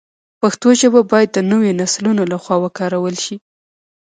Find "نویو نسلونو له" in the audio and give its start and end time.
1.51-2.37